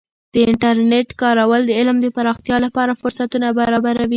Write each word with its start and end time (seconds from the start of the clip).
د 0.33 0.35
انټرنیټ 0.47 1.07
کارول 1.21 1.61
د 1.65 1.71
علم 1.79 1.97
د 2.01 2.07
پراختیا 2.15 2.57
لپاره 2.65 2.97
فرصتونه 3.01 3.47
برابروي. 3.59 4.09